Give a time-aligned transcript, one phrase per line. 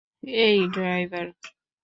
[0.43, 1.27] এই, ড্রাইভার!